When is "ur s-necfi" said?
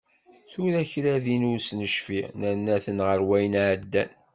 1.51-2.21